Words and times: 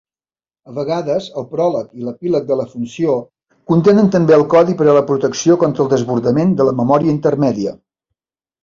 A 0.69 0.71
vegades, 0.77 1.27
el 1.41 1.45
pròleg 1.51 1.91
i 1.99 2.07
l'epíleg 2.07 2.47
de 2.49 2.57
la 2.61 2.65
funció 2.71 3.19
contenen 3.73 4.11
també 4.17 4.37
el 4.39 4.47
codi 4.55 4.77
per 4.81 4.89
a 4.89 4.97
la 5.01 5.07
protecció 5.13 5.63
contra 5.67 5.87
el 5.87 5.95
desbordament 5.97 6.59
de 6.63 6.71
la 6.71 6.79
memòria 6.83 7.19
intermèdia. 7.21 7.79